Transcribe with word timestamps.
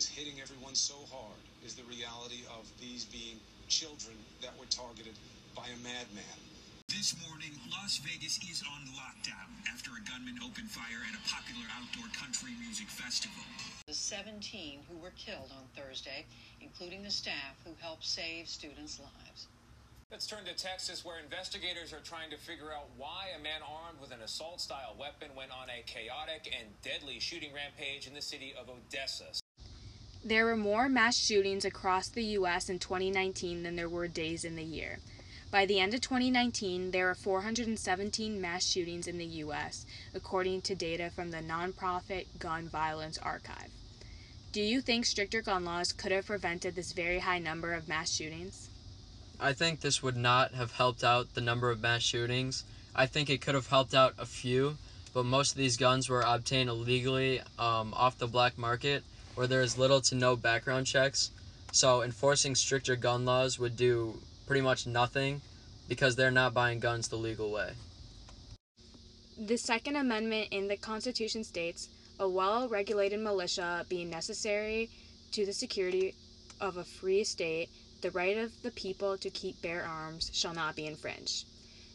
is 0.00 0.08
hitting 0.08 0.40
everyone 0.40 0.72
so 0.72 0.96
hard 1.12 1.36
is 1.60 1.76
the 1.76 1.84
reality 1.84 2.40
of 2.56 2.64
these 2.80 3.04
being 3.04 3.36
children 3.68 4.16
that 4.40 4.48
were 4.56 4.64
targeted 4.72 5.12
by 5.52 5.68
a 5.68 5.76
madman. 5.84 6.40
This 6.88 7.12
morning, 7.28 7.52
Las 7.68 8.00
Vegas 8.00 8.40
is 8.48 8.64
on 8.64 8.88
lockdown 8.96 9.52
after 9.68 9.92
a 9.92 10.02
gunman 10.08 10.40
opened 10.40 10.72
fire 10.72 11.04
at 11.04 11.12
a 11.12 11.22
popular 11.28 11.68
outdoor 11.76 12.08
country 12.16 12.56
music 12.64 12.88
festival. 12.88 13.44
The 13.84 13.92
17 13.92 14.88
who 14.88 14.96
were 14.96 15.12
killed 15.20 15.52
on 15.52 15.68
Thursday, 15.76 16.24
including 16.64 17.04
the 17.04 17.12
staff 17.12 17.60
who 17.68 17.76
helped 17.76 18.08
save 18.08 18.48
students' 18.48 19.04
lives. 19.04 19.52
Let's 20.10 20.26
turn 20.26 20.48
to 20.48 20.56
Texas, 20.56 21.04
where 21.04 21.20
investigators 21.20 21.92
are 21.92 22.00
trying 22.00 22.30
to 22.30 22.40
figure 22.40 22.72
out 22.72 22.88
why 22.96 23.36
a 23.36 23.42
man 23.44 23.60
armed 23.60 24.00
with 24.00 24.16
an 24.16 24.24
assault 24.24 24.62
style 24.62 24.96
weapon 24.98 25.28
went 25.36 25.52
on 25.52 25.68
a 25.68 25.84
chaotic 25.84 26.48
and 26.56 26.72
deadly 26.80 27.20
shooting 27.20 27.52
rampage 27.52 28.08
in 28.08 28.14
the 28.14 28.24
city 28.24 28.54
of 28.56 28.72
Odessa. 28.72 29.28
There 30.22 30.44
were 30.44 30.56
more 30.56 30.86
mass 30.90 31.16
shootings 31.16 31.64
across 31.64 32.08
the 32.08 32.24
U.S. 32.36 32.68
in 32.68 32.78
2019 32.78 33.62
than 33.62 33.76
there 33.76 33.88
were 33.88 34.06
days 34.06 34.44
in 34.44 34.54
the 34.54 34.62
year. 34.62 34.98
By 35.50 35.64
the 35.64 35.80
end 35.80 35.94
of 35.94 36.02
2019, 36.02 36.90
there 36.90 37.06
were 37.06 37.14
417 37.14 38.38
mass 38.38 38.66
shootings 38.66 39.08
in 39.08 39.16
the 39.16 39.24
U.S., 39.24 39.86
according 40.14 40.60
to 40.62 40.74
data 40.74 41.08
from 41.08 41.30
the 41.30 41.38
nonprofit 41.38 42.26
Gun 42.38 42.68
Violence 42.68 43.16
Archive. 43.16 43.70
Do 44.52 44.60
you 44.60 44.82
think 44.82 45.06
stricter 45.06 45.40
gun 45.40 45.64
laws 45.64 45.90
could 45.90 46.12
have 46.12 46.26
prevented 46.26 46.74
this 46.74 46.92
very 46.92 47.20
high 47.20 47.38
number 47.38 47.72
of 47.72 47.88
mass 47.88 48.14
shootings? 48.14 48.68
I 49.40 49.54
think 49.54 49.80
this 49.80 50.02
would 50.02 50.18
not 50.18 50.52
have 50.52 50.72
helped 50.72 51.02
out 51.02 51.32
the 51.32 51.40
number 51.40 51.70
of 51.70 51.80
mass 51.80 52.02
shootings. 52.02 52.64
I 52.94 53.06
think 53.06 53.30
it 53.30 53.40
could 53.40 53.54
have 53.54 53.68
helped 53.68 53.94
out 53.94 54.16
a 54.18 54.26
few, 54.26 54.76
but 55.14 55.24
most 55.24 55.52
of 55.52 55.56
these 55.56 55.78
guns 55.78 56.10
were 56.10 56.20
obtained 56.20 56.68
illegally 56.68 57.40
um, 57.58 57.94
off 57.94 58.18
the 58.18 58.26
black 58.26 58.58
market 58.58 59.02
where 59.34 59.46
there 59.46 59.62
is 59.62 59.78
little 59.78 60.00
to 60.02 60.14
no 60.14 60.36
background 60.36 60.86
checks. 60.86 61.30
So 61.72 62.02
enforcing 62.02 62.54
stricter 62.54 62.96
gun 62.96 63.24
laws 63.24 63.58
would 63.58 63.76
do 63.76 64.18
pretty 64.46 64.62
much 64.62 64.86
nothing 64.86 65.40
because 65.88 66.16
they're 66.16 66.30
not 66.30 66.54
buying 66.54 66.80
guns 66.80 67.08
the 67.08 67.16
legal 67.16 67.50
way. 67.50 67.72
The 69.38 69.56
Second 69.56 69.96
Amendment 69.96 70.48
in 70.50 70.68
the 70.68 70.76
Constitution 70.76 71.44
states 71.44 71.88
a 72.18 72.28
well 72.28 72.68
regulated 72.68 73.20
militia 73.20 73.86
being 73.88 74.10
necessary 74.10 74.90
to 75.32 75.46
the 75.46 75.52
security 75.52 76.14
of 76.60 76.76
a 76.76 76.84
free 76.84 77.24
state 77.24 77.70
the 78.00 78.10
right 78.10 78.38
of 78.38 78.62
the 78.62 78.70
people 78.70 79.18
to 79.18 79.30
keep 79.30 79.60
bear 79.62 79.84
arms 79.84 80.30
shall 80.32 80.54
not 80.54 80.76
be 80.76 80.86
infringed. 80.86 81.46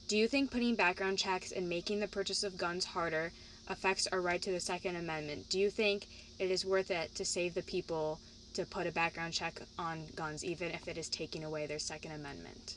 Do 0.08 0.18
you 0.18 0.28
think 0.28 0.52
putting 0.52 0.76
background 0.76 1.18
checks 1.18 1.52
and 1.52 1.68
making 1.68 2.00
the 2.00 2.08
purchase 2.08 2.44
of 2.44 2.58
guns 2.58 2.86
harder 2.86 3.32
affects 3.68 4.08
our 4.08 4.22
right 4.22 4.42
to 4.42 4.52
the 4.52 4.60
Second 4.60 4.96
Amendment? 4.96 5.50
Do 5.50 5.60
you 5.60 5.70
think 5.70 6.08
it 6.40 6.52
is 6.52 6.66
worth 6.66 6.92
it 6.92 7.16
to 7.16 7.26
save 7.26 7.54
the 7.54 7.64
people 7.64 8.20
to 8.54 8.66
put 8.66 8.88
a 8.88 8.92
background 8.92 9.34
check 9.34 9.60
on 9.78 10.04
guns, 10.16 10.44
even 10.44 10.72
if 10.72 10.88
it 10.88 10.98
is 10.98 11.10
taking 11.10 11.44
away 11.44 11.66
their 11.66 11.80
Second 11.80 12.12
Amendment? 12.12 12.76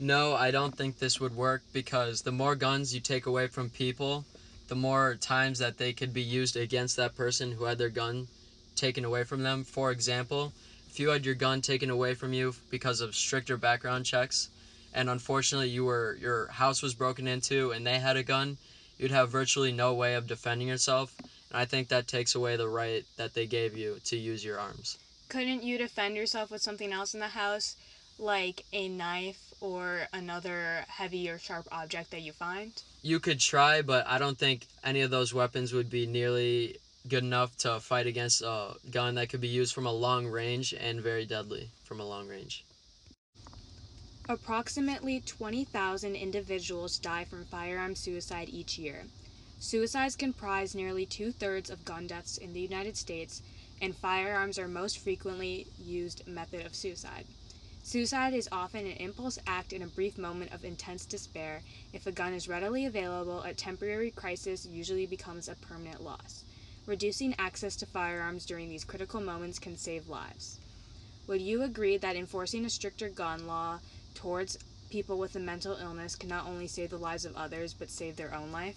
No, 0.00 0.34
I 0.34 0.50
don't 0.50 0.76
think 0.76 0.98
this 0.98 1.20
would 1.20 1.34
work 1.34 1.62
because 1.72 2.22
the 2.22 2.32
more 2.32 2.54
guns 2.54 2.94
you 2.94 3.00
take 3.00 3.26
away 3.26 3.48
from 3.48 3.68
people, 3.68 4.24
the 4.68 4.76
more 4.76 5.16
times 5.16 5.58
that 5.58 5.78
they 5.78 5.92
could 5.92 6.14
be 6.14 6.22
used 6.22 6.56
against 6.56 6.96
that 6.96 7.16
person 7.16 7.52
who 7.52 7.64
had 7.64 7.78
their 7.78 7.88
gun 7.88 8.28
taken 8.76 9.04
away 9.04 9.24
from 9.24 9.42
them. 9.42 9.64
For 9.64 9.90
example, 9.90 10.52
if 10.88 11.00
you 11.00 11.08
had 11.08 11.26
your 11.26 11.34
gun 11.34 11.60
taken 11.60 11.90
away 11.90 12.14
from 12.14 12.32
you 12.32 12.54
because 12.70 13.00
of 13.00 13.16
stricter 13.16 13.56
background 13.56 14.06
checks, 14.06 14.50
and 14.94 15.10
unfortunately 15.10 15.68
you 15.68 15.84
were 15.84 16.16
your 16.20 16.46
house 16.48 16.80
was 16.80 16.94
broken 16.94 17.26
into 17.26 17.72
and 17.72 17.86
they 17.86 17.98
had 17.98 18.16
a 18.16 18.22
gun, 18.22 18.56
you'd 18.98 19.10
have 19.10 19.30
virtually 19.30 19.72
no 19.72 19.94
way 19.94 20.14
of 20.14 20.26
defending 20.26 20.68
yourself. 20.68 21.14
And 21.50 21.58
I 21.58 21.64
think 21.64 21.88
that 21.88 22.08
takes 22.08 22.34
away 22.34 22.56
the 22.56 22.68
right 22.68 23.04
that 23.16 23.34
they 23.34 23.46
gave 23.46 23.76
you 23.76 23.98
to 24.04 24.16
use 24.16 24.44
your 24.44 24.58
arms. 24.58 24.98
Couldn't 25.28 25.62
you 25.62 25.78
defend 25.78 26.16
yourself 26.16 26.50
with 26.50 26.62
something 26.62 26.92
else 26.92 27.14
in 27.14 27.20
the 27.20 27.28
house, 27.28 27.76
like 28.18 28.64
a 28.72 28.88
knife 28.88 29.52
or 29.60 30.08
another 30.12 30.84
heavy 30.88 31.28
or 31.28 31.38
sharp 31.38 31.66
object 31.70 32.10
that 32.10 32.22
you 32.22 32.32
find? 32.32 32.72
You 33.02 33.20
could 33.20 33.40
try, 33.40 33.82
but 33.82 34.06
I 34.06 34.18
don't 34.18 34.38
think 34.38 34.66
any 34.82 35.02
of 35.02 35.10
those 35.10 35.32
weapons 35.32 35.72
would 35.72 35.90
be 35.90 36.06
nearly 36.06 36.78
good 37.08 37.22
enough 37.22 37.56
to 37.58 37.80
fight 37.80 38.06
against 38.06 38.42
a 38.42 38.74
gun 38.90 39.14
that 39.14 39.28
could 39.28 39.40
be 39.40 39.48
used 39.48 39.74
from 39.74 39.86
a 39.86 39.92
long 39.92 40.26
range 40.26 40.74
and 40.78 41.00
very 41.00 41.24
deadly 41.24 41.70
from 41.84 42.00
a 42.00 42.04
long 42.04 42.28
range. 42.28 42.64
Approximately 44.30 45.20
20,000 45.20 46.14
individuals 46.14 46.98
die 46.98 47.24
from 47.24 47.46
firearm 47.46 47.94
suicide 47.94 48.50
each 48.50 48.76
year. 48.78 49.06
Suicides 49.58 50.16
comprise 50.16 50.74
nearly 50.74 51.06
two 51.06 51.32
thirds 51.32 51.70
of 51.70 51.86
gun 51.86 52.06
deaths 52.06 52.36
in 52.36 52.52
the 52.52 52.60
United 52.60 52.98
States, 52.98 53.40
and 53.80 53.96
firearms 53.96 54.58
are 54.58 54.68
most 54.68 54.98
frequently 54.98 55.66
used 55.78 56.26
method 56.26 56.66
of 56.66 56.74
suicide. 56.74 57.24
Suicide 57.82 58.34
is 58.34 58.50
often 58.52 58.84
an 58.84 58.98
impulse 58.98 59.38
act 59.46 59.72
in 59.72 59.80
a 59.80 59.86
brief 59.86 60.18
moment 60.18 60.52
of 60.52 60.62
intense 60.62 61.06
despair. 61.06 61.62
If 61.94 62.06
a 62.06 62.12
gun 62.12 62.34
is 62.34 62.50
readily 62.50 62.84
available, 62.84 63.40
a 63.44 63.54
temporary 63.54 64.10
crisis 64.10 64.66
usually 64.66 65.06
becomes 65.06 65.48
a 65.48 65.54
permanent 65.54 66.02
loss. 66.02 66.44
Reducing 66.84 67.34
access 67.38 67.76
to 67.76 67.86
firearms 67.86 68.44
during 68.44 68.68
these 68.68 68.84
critical 68.84 69.22
moments 69.22 69.58
can 69.58 69.78
save 69.78 70.06
lives. 70.06 70.58
Would 71.28 71.40
you 71.40 71.62
agree 71.62 71.96
that 71.96 72.16
enforcing 72.16 72.66
a 72.66 72.70
stricter 72.70 73.08
gun 73.08 73.46
law 73.46 73.80
towards 74.18 74.58
people 74.90 75.16
with 75.16 75.36
a 75.36 75.38
mental 75.38 75.76
illness 75.80 76.16
can 76.16 76.28
not 76.28 76.44
only 76.46 76.66
save 76.66 76.90
the 76.90 76.96
lives 76.96 77.24
of 77.24 77.36
others 77.36 77.72
but 77.72 77.88
save 77.88 78.16
their 78.16 78.34
own 78.34 78.50
life? 78.50 78.74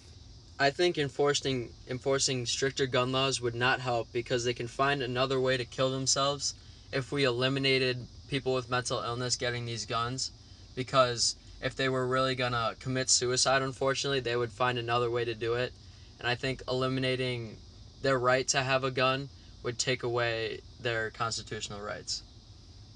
I 0.60 0.70
think 0.70 0.98
enforcing 0.98 1.70
enforcing 1.88 2.46
stricter 2.46 2.86
gun 2.86 3.10
laws 3.10 3.40
would 3.40 3.56
not 3.56 3.80
help 3.80 4.12
because 4.12 4.44
they 4.44 4.54
can 4.54 4.68
find 4.68 5.02
another 5.02 5.40
way 5.40 5.56
to 5.56 5.64
kill 5.64 5.90
themselves 5.90 6.54
if 6.92 7.10
we 7.10 7.24
eliminated 7.24 8.06
people 8.28 8.54
with 8.54 8.70
mental 8.70 9.02
illness 9.02 9.34
getting 9.34 9.66
these 9.66 9.84
guns 9.84 10.30
because 10.76 11.34
if 11.60 11.74
they 11.74 11.88
were 11.88 12.06
really 12.06 12.36
going 12.36 12.52
to 12.52 12.76
commit 12.78 13.10
suicide 13.10 13.62
unfortunately 13.62 14.20
they 14.20 14.36
would 14.36 14.52
find 14.52 14.78
another 14.78 15.10
way 15.10 15.24
to 15.24 15.34
do 15.34 15.54
it 15.54 15.72
and 16.20 16.28
I 16.28 16.36
think 16.36 16.62
eliminating 16.68 17.56
their 18.02 18.18
right 18.18 18.46
to 18.48 18.62
have 18.62 18.84
a 18.84 18.92
gun 18.92 19.28
would 19.64 19.78
take 19.78 20.04
away 20.04 20.60
their 20.80 21.10
constitutional 21.10 21.80
rights. 21.80 22.22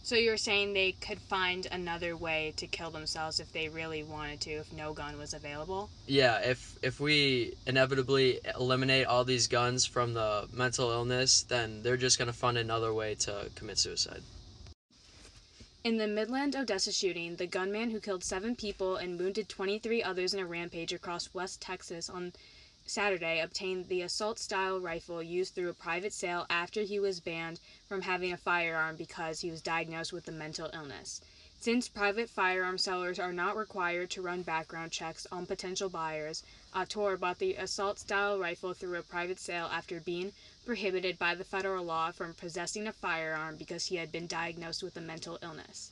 So 0.06 0.15
you're 0.15 0.37
saying 0.37 0.72
they 0.72 0.93
could 0.93 1.19
find 1.19 1.67
another 1.72 2.17
way 2.17 2.55
to 2.59 2.69
kill 2.69 2.93
themselves 2.93 3.41
if 3.41 3.53
they 3.53 3.69
really 3.69 4.05
wanted 4.05 4.41
to, 4.43 4.53
if 4.53 4.72
no 4.72 4.93
gun 4.93 5.19
was 5.19 5.34
available? 5.34 5.91
Yeah, 6.06 6.39
if 6.39 6.78
if 6.81 7.00
we 7.00 7.55
inevitably 7.67 8.39
eliminate 8.56 9.09
all 9.09 9.25
these 9.25 9.49
guns 9.49 9.84
from 9.84 10.15
the 10.15 10.47
mental 10.53 10.93
illness, 10.93 11.43
then 11.43 11.83
they're 11.83 11.97
just 11.97 12.19
going 12.19 12.28
to 12.31 12.39
find 12.39 12.56
another 12.56 12.94
way 12.94 13.17
to 13.17 13.50
commit 13.56 13.78
suicide. 13.78 14.22
In 15.83 15.97
the 15.97 16.06
Midland, 16.06 16.55
Odessa 16.55 16.93
shooting, 16.93 17.34
the 17.34 17.49
gunman 17.49 17.91
who 17.91 17.99
killed 17.99 18.23
seven 18.23 18.55
people 18.55 18.94
and 18.94 19.19
wounded 19.19 19.49
23 19.49 20.05
others 20.05 20.34
in 20.34 20.38
a 20.38 20.47
rampage 20.47 20.93
across 20.93 21.34
West 21.34 21.61
Texas 21.61 22.09
on 22.09 22.33
Saturday 22.88 23.41
obtained 23.41 23.88
the 23.88 24.02
assault 24.02 24.38
style 24.38 24.78
rifle 24.78 25.20
used 25.20 25.54
through 25.54 25.70
a 25.70 25.74
private 25.74 26.12
sale 26.12 26.47
after 26.48 26.82
he 26.82 27.00
was 27.00 27.19
banned 27.19 27.58
from 27.88 28.02
having 28.02 28.32
a 28.32 28.36
firearm 28.36 28.94
because 28.94 29.41
he 29.41 29.50
was 29.50 29.60
diagnosed 29.60 30.12
with 30.12 30.28
a 30.28 30.32
mental 30.32 30.70
illness. 30.72 31.20
Since 31.58 31.88
private 31.88 32.30
firearm 32.30 32.78
sellers 32.78 33.19
are 33.19 33.32
not 33.32 33.56
required 33.56 34.10
to 34.10 34.22
run 34.22 34.42
background 34.42 34.92
checks 34.92 35.26
on 35.32 35.46
potential 35.46 35.88
buyers, 35.88 36.44
Ator 36.75 37.16
bought 37.19 37.41
the 37.41 37.56
assault 37.56 37.98
style 37.98 38.38
rifle 38.38 38.72
through 38.72 38.98
a 38.98 39.02
private 39.02 39.41
sale 39.41 39.66
after 39.66 39.98
being 39.98 40.32
prohibited 40.64 41.19
by 41.19 41.34
the 41.34 41.44
federal 41.44 41.84
law 41.84 42.12
from 42.12 42.34
possessing 42.34 42.86
a 42.86 42.92
firearm 42.92 43.56
because 43.56 43.86
he 43.86 43.96
had 43.96 44.12
been 44.12 44.28
diagnosed 44.28 44.84
with 44.84 44.96
a 44.96 45.00
mental 45.00 45.41
illness. 45.42 45.91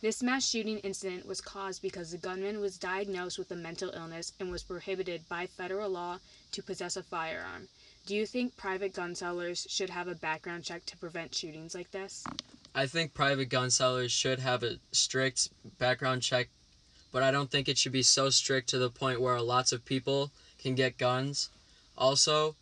This 0.00 0.22
mass 0.22 0.48
shooting 0.48 0.78
incident 0.78 1.26
was 1.26 1.40
caused 1.40 1.82
because 1.82 2.12
the 2.12 2.18
gunman 2.18 2.60
was 2.60 2.78
diagnosed 2.78 3.36
with 3.36 3.50
a 3.50 3.56
mental 3.56 3.90
illness 3.90 4.32
and 4.38 4.48
was 4.48 4.62
prohibited 4.62 5.28
by 5.28 5.46
federal 5.46 5.90
law 5.90 6.20
to 6.52 6.62
possess 6.62 6.96
a 6.96 7.02
firearm. 7.02 7.66
Do 8.06 8.14
you 8.14 8.24
think 8.24 8.56
private 8.56 8.94
gun 8.94 9.16
sellers 9.16 9.66
should 9.68 9.90
have 9.90 10.06
a 10.06 10.14
background 10.14 10.62
check 10.62 10.86
to 10.86 10.96
prevent 10.96 11.34
shootings 11.34 11.74
like 11.74 11.90
this? 11.90 12.24
I 12.76 12.86
think 12.86 13.12
private 13.12 13.48
gun 13.48 13.70
sellers 13.70 14.12
should 14.12 14.38
have 14.38 14.62
a 14.62 14.78
strict 14.92 15.48
background 15.80 16.22
check, 16.22 16.48
but 17.10 17.24
I 17.24 17.32
don't 17.32 17.50
think 17.50 17.68
it 17.68 17.76
should 17.76 17.90
be 17.90 18.04
so 18.04 18.30
strict 18.30 18.68
to 18.68 18.78
the 18.78 18.90
point 18.90 19.20
where 19.20 19.40
lots 19.40 19.72
of 19.72 19.84
people 19.84 20.30
can 20.60 20.76
get 20.76 20.96
guns. 20.96 21.50
Also, 21.96 22.54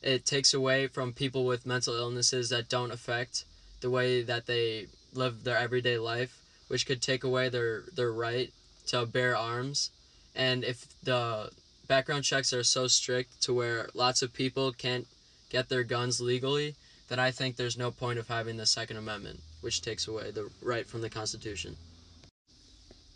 it 0.00 0.24
takes 0.24 0.54
away 0.54 0.86
from 0.86 1.12
people 1.12 1.44
with 1.44 1.66
mental 1.66 1.96
illnesses 1.96 2.50
that 2.50 2.68
don't 2.68 2.92
affect 2.92 3.46
the 3.80 3.90
way 3.90 4.22
that 4.22 4.46
they 4.46 4.86
live 5.12 5.42
their 5.42 5.58
everyday 5.58 5.98
life 5.98 6.43
which 6.68 6.86
could 6.86 7.02
take 7.02 7.24
away 7.24 7.48
their, 7.48 7.84
their 7.94 8.12
right 8.12 8.52
to 8.86 9.06
bear 9.06 9.36
arms. 9.36 9.90
And 10.34 10.64
if 10.64 10.86
the 11.02 11.50
background 11.86 12.24
checks 12.24 12.52
are 12.52 12.64
so 12.64 12.86
strict 12.86 13.40
to 13.42 13.54
where 13.54 13.88
lots 13.94 14.22
of 14.22 14.32
people 14.32 14.72
can't 14.72 15.06
get 15.50 15.68
their 15.68 15.84
guns 15.84 16.20
legally, 16.20 16.74
then 17.08 17.18
I 17.18 17.30
think 17.30 17.56
there's 17.56 17.78
no 17.78 17.90
point 17.90 18.18
of 18.18 18.28
having 18.28 18.56
the 18.56 18.66
Second 18.66 18.96
Amendment, 18.96 19.40
which 19.60 19.82
takes 19.82 20.08
away 20.08 20.30
the 20.30 20.50
right 20.62 20.86
from 20.86 21.02
the 21.02 21.10
Constitution. 21.10 21.76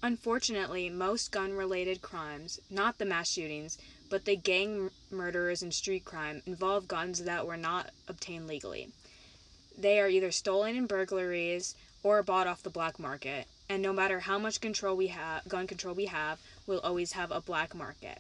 Unfortunately, 0.03 0.89
most 0.91 1.33
gun 1.33 1.53
related 1.55 2.01
crimes, 2.03 2.61
not 2.71 2.99
the 2.99 3.05
mass 3.05 3.29
shootings, 3.31 3.79
but 4.09 4.25
the 4.25 4.37
gang 4.37 4.91
murders 5.11 5.61
and 5.63 5.75
street 5.75 6.05
crime, 6.05 6.41
involve 6.47 6.87
guns 6.87 7.25
that 7.25 7.47
were 7.47 7.57
not 7.57 7.91
obtained 8.07 8.47
legally. 8.47 8.91
they 9.77 10.01
are 10.01 10.09
either 10.09 10.31
stolen 10.31 10.77
in 10.77 10.87
burglaries 10.87 11.75
or 12.09 12.23
bought 12.23 12.47
off 12.47 12.63
the 12.63 12.71
black 12.71 12.99
market. 12.99 13.47
And 13.69 13.83
no 13.83 13.93
matter 13.93 14.21
how 14.21 14.39
much 14.39 14.63
control 14.63 14.97
we 14.97 15.09
have, 15.09 15.47
gun 15.47 15.67
control 15.67 15.95
we 15.95 16.07
have, 16.07 16.39
we'll 16.67 16.81
always 16.81 17.13
have 17.13 17.31
a 17.31 17.43
black 17.43 17.75
market. 17.75 18.19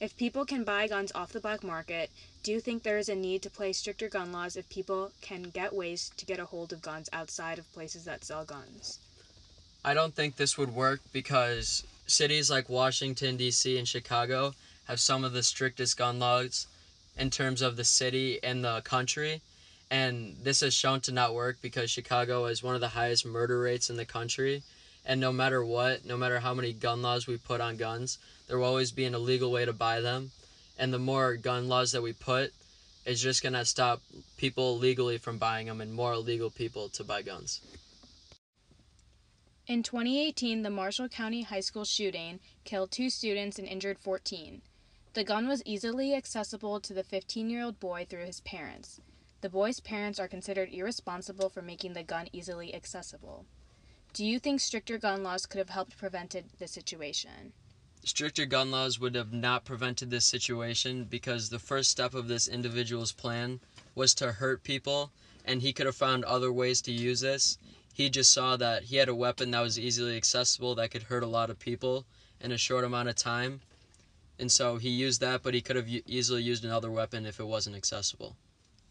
If 0.00 0.16
people 0.16 0.46
can 0.46 0.64
buy 0.64 0.88
guns 0.88 1.12
off 1.14 1.34
the 1.34 1.40
black 1.40 1.62
market, 1.62 2.10
do 2.42 2.50
you 2.50 2.60
think 2.60 2.82
there 2.82 2.96
is 2.96 3.10
a 3.10 3.14
need 3.14 3.42
to 3.42 3.50
place 3.50 3.76
stricter 3.76 4.08
gun 4.08 4.32
laws 4.32 4.56
if 4.56 4.66
people 4.70 5.12
can 5.20 5.50
get 5.50 5.74
ways 5.74 6.10
to 6.16 6.24
get 6.24 6.40
a 6.40 6.46
hold 6.46 6.72
of 6.72 6.80
guns 6.80 7.10
outside 7.12 7.58
of 7.58 7.70
places 7.74 8.04
that 8.06 8.24
sell 8.24 8.44
guns? 8.44 9.00
I 9.84 9.92
don't 9.92 10.14
think 10.14 10.36
this 10.36 10.56
would 10.56 10.74
work 10.74 11.00
because 11.12 11.84
cities 12.06 12.50
like 12.50 12.70
Washington, 12.70 13.36
D.C., 13.36 13.76
and 13.76 13.86
Chicago 13.86 14.54
have 14.88 14.98
some 14.98 15.24
of 15.24 15.34
the 15.34 15.42
strictest 15.42 15.98
gun 15.98 16.18
laws 16.18 16.66
in 17.18 17.28
terms 17.28 17.60
of 17.60 17.76
the 17.76 17.84
city 17.84 18.42
and 18.42 18.64
the 18.64 18.80
country. 18.80 19.42
And 19.90 20.36
this 20.42 20.60
has 20.60 20.74
shown 20.74 21.00
to 21.02 21.12
not 21.12 21.34
work 21.34 21.58
because 21.62 21.90
Chicago 21.90 22.46
has 22.46 22.62
one 22.62 22.74
of 22.74 22.80
the 22.80 22.88
highest 22.88 23.24
murder 23.24 23.60
rates 23.60 23.90
in 23.90 23.96
the 23.96 24.04
country. 24.04 24.62
And 25.04 25.20
no 25.20 25.32
matter 25.32 25.64
what, 25.64 26.04
no 26.04 26.16
matter 26.16 26.40
how 26.40 26.54
many 26.54 26.72
gun 26.72 27.02
laws 27.02 27.26
we 27.26 27.36
put 27.36 27.60
on 27.60 27.76
guns, 27.76 28.18
there 28.48 28.58
will 28.58 28.66
always 28.66 28.90
be 28.90 29.04
an 29.04 29.14
illegal 29.14 29.52
way 29.52 29.64
to 29.64 29.72
buy 29.72 30.00
them. 30.00 30.32
And 30.78 30.92
the 30.92 30.98
more 30.98 31.36
gun 31.36 31.68
laws 31.68 31.92
that 31.92 32.02
we 32.02 32.12
put, 32.12 32.52
is 33.06 33.22
just 33.22 33.42
going 33.42 33.52
to 33.52 33.64
stop 33.64 34.02
people 34.36 34.76
legally 34.76 35.16
from 35.16 35.38
buying 35.38 35.68
them 35.68 35.80
and 35.80 35.94
more 35.94 36.12
illegal 36.12 36.50
people 36.50 36.88
to 36.90 37.04
buy 37.04 37.22
guns. 37.22 37.60
In 39.68 39.82
2018, 39.82 40.62
the 40.62 40.70
Marshall 40.70 41.08
County 41.08 41.42
High 41.42 41.60
School 41.60 41.84
shooting 41.84 42.40
killed 42.64 42.90
two 42.90 43.08
students 43.08 43.58
and 43.58 43.66
injured 43.66 43.98
14. 43.98 44.60
The 45.14 45.24
gun 45.24 45.48
was 45.48 45.62
easily 45.64 46.14
accessible 46.14 46.80
to 46.80 46.92
the 46.92 47.02
15 47.02 47.48
year 47.48 47.64
old 47.64 47.80
boy 47.80 48.06
through 48.08 48.26
his 48.26 48.40
parents. 48.40 49.00
The 49.40 49.48
boy's 49.48 49.80
parents 49.80 50.18
are 50.18 50.28
considered 50.28 50.70
irresponsible 50.72 51.48
for 51.48 51.62
making 51.62 51.92
the 51.92 52.02
gun 52.02 52.28
easily 52.32 52.74
accessible. 52.74 53.46
Do 54.12 54.24
you 54.24 54.38
think 54.38 54.60
stricter 54.60 54.98
gun 54.98 55.22
laws 55.22 55.46
could 55.46 55.58
have 55.58 55.70
helped 55.70 55.98
prevented 55.98 56.46
the 56.58 56.66
situation? 56.66 57.52
Stricter 58.04 58.46
gun 58.46 58.70
laws 58.70 58.98
would 58.98 59.14
have 59.14 59.32
not 59.32 59.64
prevented 59.64 60.10
this 60.10 60.24
situation 60.24 61.04
because 61.04 61.48
the 61.48 61.58
first 61.58 61.90
step 61.90 62.14
of 62.14 62.28
this 62.28 62.48
individual's 62.48 63.12
plan 63.12 63.60
was 63.94 64.14
to 64.14 64.32
hurt 64.32 64.62
people 64.62 65.10
and 65.44 65.62
he 65.62 65.72
could 65.72 65.86
have 65.86 65.96
found 65.96 66.24
other 66.24 66.52
ways 66.52 66.80
to 66.82 66.92
use 66.92 67.20
this 67.20 67.58
he 67.96 68.10
just 68.10 68.30
saw 68.30 68.58
that 68.58 68.82
he 68.82 68.96
had 68.96 69.08
a 69.08 69.14
weapon 69.14 69.52
that 69.52 69.62
was 69.62 69.78
easily 69.78 70.18
accessible 70.18 70.74
that 70.74 70.90
could 70.90 71.04
hurt 71.04 71.22
a 71.22 71.26
lot 71.26 71.48
of 71.48 71.58
people 71.58 72.04
in 72.42 72.52
a 72.52 72.58
short 72.58 72.84
amount 72.84 73.08
of 73.08 73.14
time. 73.14 73.62
And 74.38 74.52
so 74.52 74.76
he 74.76 74.90
used 74.90 75.22
that, 75.22 75.42
but 75.42 75.54
he 75.54 75.62
could 75.62 75.76
have 75.76 75.88
easily 75.88 76.42
used 76.42 76.62
another 76.62 76.90
weapon 76.90 77.24
if 77.24 77.40
it 77.40 77.46
wasn't 77.46 77.74
accessible. 77.74 78.36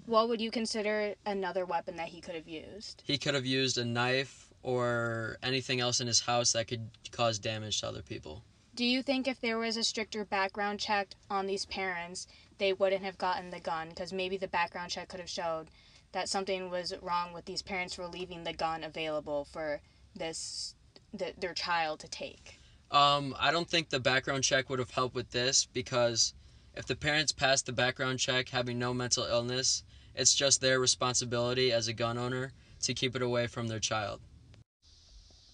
What 0.05 0.29
would 0.29 0.39
you 0.39 0.51
consider 0.51 1.15
another 1.25 1.65
weapon 1.65 1.95
that 1.95 2.09
he 2.09 2.21
could 2.21 2.35
have 2.35 2.47
used? 2.47 3.01
He 3.05 3.17
could 3.17 3.33
have 3.33 3.45
used 3.45 3.77
a 3.77 3.85
knife 3.85 4.53
or 4.61 5.37
anything 5.41 5.79
else 5.79 5.99
in 5.99 6.07
his 6.07 6.19
house 6.19 6.53
that 6.53 6.67
could 6.67 6.89
cause 7.11 7.39
damage 7.39 7.81
to 7.81 7.87
other 7.87 8.03
people. 8.03 8.43
Do 8.75 8.85
you 8.85 9.01
think 9.01 9.27
if 9.27 9.41
there 9.41 9.57
was 9.57 9.77
a 9.77 9.83
stricter 9.83 10.25
background 10.25 10.79
check 10.79 11.09
on 11.29 11.47
these 11.47 11.65
parents, 11.65 12.27
they 12.57 12.73
wouldn't 12.73 13.03
have 13.03 13.17
gotten 13.17 13.49
the 13.49 13.59
gun? 13.59 13.89
Because 13.89 14.13
maybe 14.13 14.37
the 14.37 14.47
background 14.47 14.91
check 14.91 15.07
could 15.07 15.19
have 15.19 15.29
showed 15.29 15.67
that 16.11 16.29
something 16.29 16.69
was 16.69 16.93
wrong 17.01 17.33
with 17.33 17.45
these 17.45 17.61
parents 17.61 17.95
for 17.95 18.05
leaving 18.05 18.43
the 18.43 18.53
gun 18.53 18.83
available 18.83 19.45
for 19.45 19.81
this 20.15 20.75
the, 21.13 21.33
their 21.37 21.53
child 21.53 21.99
to 22.01 22.07
take. 22.07 22.59
Um, 22.91 23.35
I 23.39 23.51
don't 23.51 23.69
think 23.69 23.89
the 23.89 23.99
background 23.99 24.43
check 24.43 24.69
would 24.69 24.79
have 24.79 24.91
helped 24.91 25.15
with 25.15 25.31
this 25.31 25.65
because 25.65 26.33
if 26.75 26.85
the 26.85 26.95
parents 26.95 27.31
passed 27.31 27.65
the 27.65 27.71
background 27.71 28.19
check 28.19 28.49
having 28.49 28.77
no 28.77 28.93
mental 28.93 29.23
illness, 29.23 29.83
it's 30.15 30.33
just 30.33 30.61
their 30.61 30.79
responsibility 30.79 31.71
as 31.71 31.87
a 31.87 31.93
gun 31.93 32.17
owner 32.17 32.51
to 32.83 32.93
keep 32.93 33.15
it 33.15 33.21
away 33.21 33.47
from 33.47 33.67
their 33.67 33.79
child. 33.79 34.21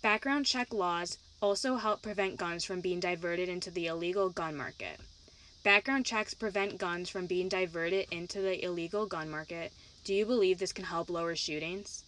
Background 0.02 0.46
check 0.46 0.74
laws 0.74 1.18
also 1.42 1.75
help 1.75 2.02
prevent 2.02 2.38
guns 2.38 2.63
from 2.63 2.81
being 2.81 3.00
diverted 3.00 3.50
into 3.50 3.72
the 3.72 3.88
illegal 3.88 4.30
gun 4.30 4.56
market. 4.56 5.00
Background 5.63 6.06
checks 6.06 6.34
prevent 6.34 6.78
guns 6.78 7.10
from 7.10 7.28
being 7.28 7.48
diverted 7.48 8.08
into 8.12 8.42
the 8.42 8.63
illegal 8.63 9.06
gun 9.06 9.30
market 9.30 9.72
do 10.04 10.16
you 10.16 10.25
believe 10.25 10.58
this 10.58 10.74
can 10.74 10.86
help 10.86 11.10
lower 11.10 11.36
shootings? 11.36 12.04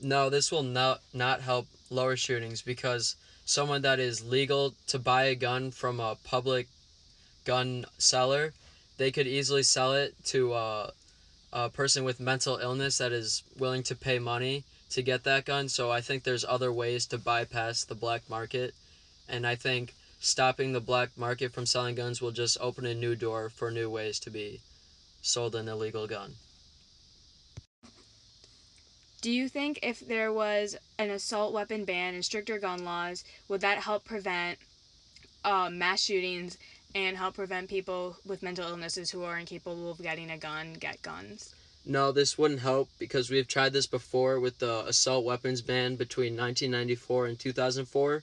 No, 0.00 0.30
this 0.30 0.52
will 0.52 0.62
not 0.62 1.00
not 1.12 1.40
help 1.40 1.66
lower 1.90 2.16
shootings 2.16 2.62
because 2.62 3.16
someone 3.44 3.82
that 3.82 3.98
is 3.98 4.24
legal 4.24 4.74
to 4.86 4.98
buy 5.00 5.24
a 5.24 5.34
gun 5.34 5.72
from 5.72 5.98
a 5.98 6.16
public 6.22 6.68
gun 7.44 7.86
seller, 7.98 8.52
they 8.98 9.10
could 9.10 9.26
easily 9.26 9.64
sell 9.64 9.94
it 9.94 10.14
to 10.26 10.54
a, 10.54 10.92
a 11.52 11.68
person 11.68 12.04
with 12.04 12.20
mental 12.20 12.56
illness 12.58 12.98
that 12.98 13.12
is 13.12 13.42
willing 13.58 13.82
to 13.84 13.96
pay 13.96 14.18
money 14.18 14.64
to 14.90 15.02
get 15.02 15.24
that 15.24 15.44
gun. 15.44 15.68
So 15.68 15.90
I 15.90 16.00
think 16.00 16.22
there's 16.22 16.44
other 16.44 16.72
ways 16.72 17.06
to 17.06 17.18
bypass 17.18 17.84
the 17.84 17.94
black 17.94 18.28
market, 18.28 18.74
and 19.28 19.46
I 19.46 19.54
think 19.54 19.94
stopping 20.20 20.72
the 20.72 20.80
black 20.80 21.10
market 21.16 21.52
from 21.52 21.66
selling 21.66 21.94
guns 21.94 22.20
will 22.20 22.32
just 22.32 22.58
open 22.60 22.86
a 22.86 22.94
new 22.94 23.14
door 23.14 23.48
for 23.48 23.70
new 23.70 23.88
ways 23.88 24.18
to 24.20 24.30
be 24.30 24.60
sold 25.22 25.54
an 25.54 25.68
illegal 25.68 26.06
gun. 26.06 26.34
Do 29.20 29.32
you 29.32 29.48
think 29.48 29.80
if 29.82 29.98
there 29.98 30.32
was 30.32 30.76
an 30.96 31.10
assault 31.10 31.52
weapon 31.52 31.84
ban 31.84 32.14
and 32.14 32.24
stricter 32.24 32.58
gun 32.58 32.84
laws, 32.84 33.24
would 33.48 33.60
that 33.62 33.78
help 33.78 34.04
prevent 34.04 34.58
uh, 35.44 35.70
mass 35.70 36.02
shootings 36.02 36.56
and 36.94 37.16
help 37.16 37.34
prevent 37.34 37.68
people 37.68 38.16
with 38.24 38.42
mental 38.42 38.68
illnesses 38.68 39.10
who 39.10 39.24
are 39.24 39.38
incapable 39.38 39.90
of 39.90 40.02
getting 40.02 40.30
a 40.30 40.38
gun 40.38 40.74
get 40.74 41.02
guns? 41.02 41.54
No, 41.84 42.12
this 42.12 42.36
wouldn't 42.36 42.60
help 42.60 42.88
because 42.98 43.30
we've 43.30 43.48
tried 43.48 43.72
this 43.72 43.86
before 43.86 44.40
with 44.40 44.58
the 44.58 44.84
assault 44.86 45.24
weapons 45.24 45.62
ban 45.62 45.96
between 45.96 46.36
1994 46.36 47.26
and 47.26 47.38
2004. 47.38 48.22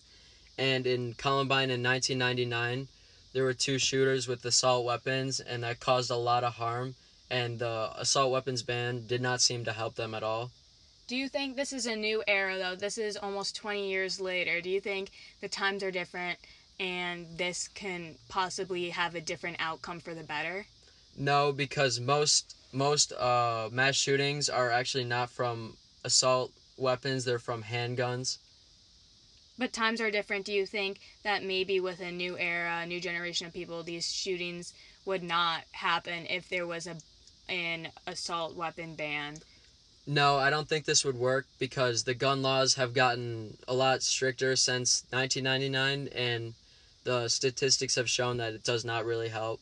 And 0.58 0.88
in 0.88 1.14
Columbine 1.16 1.70
in 1.70 1.84
1999, 1.84 2.88
there 3.34 3.44
were 3.44 3.54
two 3.54 3.80
shooters 3.80 4.28
with 4.28 4.46
assault 4.46 4.86
weapons, 4.86 5.40
and 5.40 5.64
that 5.64 5.80
caused 5.80 6.12
a 6.12 6.16
lot 6.16 6.44
of 6.44 6.54
harm. 6.54 6.96
And 7.30 7.60
the 7.60 7.92
assault 7.98 8.32
weapons 8.32 8.62
ban 8.62 9.08
did 9.08 9.22
not 9.22 9.42
seem 9.42 9.66
to 9.66 9.74
help 9.74 9.96
them 9.96 10.14
at 10.14 10.24
all. 10.24 10.52
Do 11.08 11.16
you 11.16 11.28
think 11.28 11.56
this 11.56 11.74
is 11.74 11.86
a 11.86 11.96
new 11.96 12.24
era, 12.28 12.58
though? 12.58 12.76
This 12.76 12.98
is 12.98 13.18
almost 13.18 13.56
20 13.56 13.90
years 13.90 14.20
later. 14.20 14.62
Do 14.62 14.70
you 14.70 14.80
think 14.80 15.12
the 15.42 15.50
times 15.50 15.84
are 15.84 15.92
different 15.92 16.40
and 16.80 17.26
this 17.38 17.68
can 17.68 18.16
possibly 18.28 18.90
have 18.90 19.16
a 19.16 19.22
different 19.22 19.58
outcome 19.60 20.00
for 20.00 20.14
the 20.14 20.24
better? 20.24 20.66
No, 21.18 21.52
because 21.52 22.00
most 22.00 22.56
most 22.72 23.14
uh, 23.14 23.70
mass 23.72 23.96
shootings 23.96 24.50
are 24.50 24.70
actually 24.70 25.06
not 25.06 25.30
from 25.30 25.78
assault 26.04 26.52
weapons; 26.78 27.24
they're 27.26 27.40
from 27.40 27.64
handguns. 27.64 28.38
But 29.58 29.72
times 29.72 30.02
are 30.02 30.12
different. 30.12 30.46
Do 30.46 30.52
you 30.52 30.66
think 30.66 31.00
that 31.24 31.44
maybe 31.44 31.80
with 31.80 32.02
a 32.02 32.12
new 32.12 32.38
era, 32.38 32.82
a 32.84 32.86
new 32.86 33.00
generation 33.00 33.48
of 33.48 33.54
people, 33.54 33.84
these 33.84 34.12
shootings 34.12 34.74
would 35.06 35.24
not 35.24 35.64
happen 35.72 36.26
if 36.30 36.50
there 36.50 36.68
was 36.68 36.88
a 36.88 36.98
an 37.48 37.90
assault 38.08 38.56
weapon 38.56 38.96
ban? 38.96 39.38
No, 40.08 40.38
I 40.38 40.50
don't 40.50 40.70
think 40.70 40.86
this 40.86 41.06
would 41.06 41.18
work 41.18 41.48
because 41.58 42.04
the 42.04 42.14
gun 42.14 42.42
laws 42.42 42.76
have 42.76 42.94
gotten 42.94 43.58
a 43.68 43.74
lot 43.74 44.04
stricter 44.04 44.56
since 44.56 45.04
1999, 45.10 46.10
and 46.14 46.54
the 47.06 47.30
statistics 47.30 47.96
have 47.96 48.10
shown 48.10 48.38
that 48.38 48.54
it 48.54 48.64
does 48.64 48.84
not 48.84 49.06
really 49.06 49.30
help. 49.30 49.62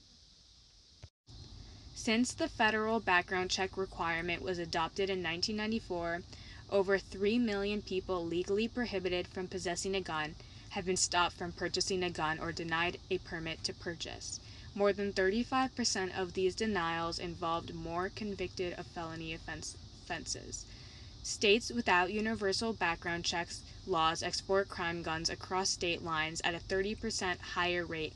Since 1.93 2.33
the 2.33 2.50
federal 2.50 3.00
background 3.00 3.51
check 3.51 3.77
requirement 3.77 4.41
was 4.41 4.57
adopted 4.57 5.09
in 5.09 5.21
1994, 5.21 6.23
over 6.71 6.97
3 6.97 7.38
million 7.38 7.81
people 7.81 8.25
legally 8.25 8.67
prohibited 8.67 9.27
from 9.27 9.47
possessing 9.47 9.95
a 9.95 10.01
gun 10.01 10.35
have 10.71 10.85
been 10.85 10.97
stopped 10.97 11.38
from 11.38 11.51
purchasing 11.51 12.03
a 12.03 12.09
gun 12.09 12.39
or 12.39 12.51
denied 12.51 12.97
a 13.12 13.19
permit 13.19 13.63
to 13.63 13.73
purchase. 13.73 14.39
More 14.73 14.91
than 14.91 15.13
35% 15.13 16.19
of 16.19 16.33
these 16.33 16.55
denials 16.55 17.19
involved 17.19 17.75
more 17.75 18.09
convicted 18.09 18.73
of 18.73 18.88
felony 18.88 19.33
offenses 19.33 19.77
offenses. 20.03 20.65
States 21.24 21.72
without 21.72 22.12
universal 22.12 22.74
background 22.74 23.24
checks 23.24 23.62
laws 23.88 24.22
export 24.22 24.68
crime 24.68 25.01
guns 25.01 25.30
across 25.30 25.70
state 25.70 26.03
lines 26.03 26.42
at 26.44 26.53
a 26.53 26.60
30% 26.60 27.39
higher 27.39 27.86
rate 27.86 28.13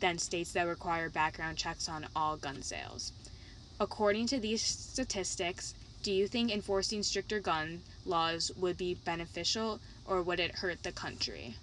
than 0.00 0.18
states 0.18 0.52
that 0.52 0.66
require 0.66 1.08
background 1.08 1.56
checks 1.56 1.88
on 1.88 2.06
all 2.14 2.36
gun 2.36 2.60
sales. 2.60 3.12
According 3.80 4.26
to 4.26 4.38
these 4.38 4.62
statistics, 4.62 5.74
do 6.02 6.12
you 6.12 6.28
think 6.28 6.50
enforcing 6.50 7.02
stricter 7.02 7.40
gun 7.40 7.80
laws 8.04 8.50
would 8.56 8.76
be 8.76 8.94
beneficial 8.94 9.80
or 10.04 10.22
would 10.22 10.38
it 10.38 10.56
hurt 10.56 10.82
the 10.82 10.92
country? 10.92 11.54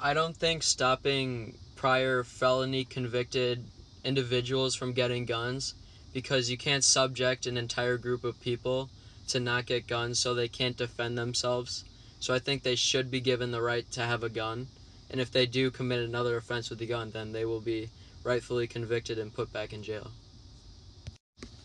I 0.00 0.14
don't 0.14 0.36
think 0.36 0.62
stopping 0.62 1.58
prior 1.74 2.22
felony 2.22 2.84
convicted 2.84 3.64
individuals 4.04 4.76
from 4.76 4.92
getting 4.92 5.24
guns 5.24 5.74
because 6.12 6.48
you 6.48 6.56
can't 6.56 6.84
subject 6.84 7.46
an 7.46 7.56
entire 7.56 7.96
group 7.96 8.22
of 8.22 8.40
people 8.40 8.88
to 9.28 9.40
not 9.40 9.66
get 9.66 9.86
guns 9.86 10.18
so 10.18 10.34
they 10.34 10.48
can't 10.48 10.76
defend 10.76 11.16
themselves. 11.16 11.84
So 12.20 12.34
I 12.34 12.38
think 12.38 12.62
they 12.62 12.74
should 12.74 13.10
be 13.10 13.20
given 13.20 13.50
the 13.50 13.62
right 13.62 13.90
to 13.92 14.02
have 14.02 14.22
a 14.22 14.28
gun. 14.28 14.68
And 15.10 15.20
if 15.20 15.30
they 15.30 15.46
do 15.46 15.70
commit 15.70 16.00
another 16.00 16.36
offense 16.36 16.70
with 16.70 16.78
the 16.78 16.86
gun, 16.86 17.10
then 17.10 17.32
they 17.32 17.44
will 17.44 17.60
be 17.60 17.90
rightfully 18.24 18.66
convicted 18.66 19.18
and 19.18 19.34
put 19.34 19.52
back 19.52 19.72
in 19.72 19.82
jail. 19.82 20.10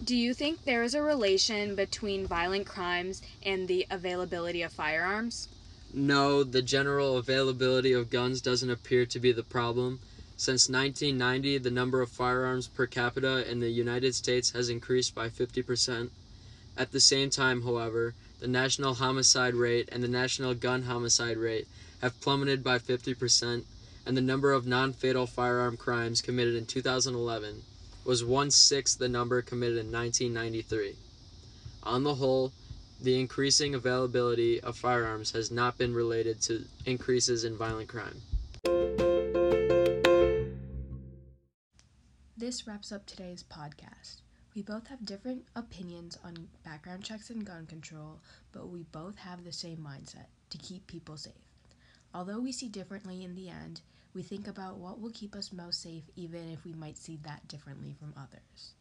Do 0.04 0.16
you 0.16 0.34
think 0.34 0.64
there 0.64 0.84
is 0.84 0.94
a 0.94 1.02
relation 1.02 1.76
between 1.76 2.26
violent 2.26 2.66
crimes 2.66 3.22
and 3.44 3.68
the 3.68 3.86
availability 3.90 4.62
of 4.62 4.72
firearms? 4.72 5.50
No, 5.94 6.44
the 6.44 6.62
general 6.62 7.18
availability 7.18 7.94
of 7.94 8.10
guns 8.10 8.42
doesn't 8.42 8.70
appear 8.70 9.06
to 9.08 9.20
be 9.20 9.32
the 9.32 9.44
problem. 9.44 10.00
Since 10.38 10.70
1990, 10.70 11.58
the 11.58 11.72
number 11.72 12.02
of 12.02 12.10
firearms 12.10 12.68
per 12.68 12.86
capita 12.86 13.50
in 13.50 13.60
the 13.60 13.70
United 13.70 14.16
States 14.16 14.52
has 14.52 14.70
increased 14.70 15.14
by 15.14 15.30
50%. 15.30 16.10
At 16.80 16.94
the 16.94 17.02
same 17.02 17.30
time, 17.30 17.64
however, 17.64 18.16
the 18.40 18.48
national 18.48 18.94
homicide 18.94 19.54
rate 19.54 19.90
and 19.92 20.02
the 20.02 20.08
national 20.08 20.54
gun 20.54 20.84
homicide 20.84 21.36
rate 21.36 21.68
have 22.02 22.22
plummeted 22.22 22.64
by 22.64 22.80
50%, 22.80 23.66
and 24.06 24.16
the 24.16 24.22
number 24.22 24.54
of 24.54 24.66
non 24.66 24.94
fatal 24.94 25.28
firearm 25.28 25.76
crimes 25.76 26.22
committed 26.22 26.56
in 26.56 26.66
2011 26.66 27.64
was 28.06 28.24
one 28.24 28.50
sixth 28.50 28.98
the 28.98 29.10
number 29.10 29.42
committed 29.42 29.78
in 29.78 29.92
1993. 29.92 30.96
On 31.84 32.04
the 32.04 32.16
whole, 32.16 32.54
the 33.02 33.20
increasing 33.20 33.76
availability 33.76 34.62
of 34.62 34.78
firearms 34.78 35.32
has 35.32 35.52
not 35.52 35.78
been 35.78 35.94
related 35.94 36.42
to 36.44 36.64
increases 36.86 37.44
in 37.44 37.58
violent 37.58 37.90
crime. 37.90 38.22
This 42.38 42.66
wraps 42.66 42.94
up 42.94 43.06
today's 43.06 43.44
podcast. 43.44 44.22
We 44.56 44.64
both 44.64 44.88
have 44.88 45.06
different 45.06 45.46
opinions 45.56 46.18
on 46.24 46.50
background 46.64 47.04
checks 47.04 47.30
and 47.30 47.46
gun 47.46 47.66
control, 47.68 48.20
but 48.52 48.70
we 48.70 48.84
both 48.84 49.18
have 49.18 49.44
the 49.44 49.52
same 49.54 49.78
mindset 49.78 50.26
to 50.50 50.58
keep 50.58 50.88
people 50.88 51.18
safe. 51.18 51.34
Although 52.14 52.40
we 52.40 52.52
see 52.52 52.68
differently 52.68 53.24
in 53.24 53.36
the 53.36 53.50
end, 53.50 53.82
we 54.14 54.24
think 54.24 54.48
about 54.48 54.78
what 54.78 55.00
will 55.00 55.12
keep 55.12 55.36
us 55.36 55.54
most 55.54 55.82
safe 55.82 56.04
even 56.16 56.50
if 56.50 56.66
we 56.66 56.74
might 56.74 56.98
see 56.98 57.18
that 57.24 57.48
differently 57.48 57.94
from 58.00 58.14
others. 58.18 58.74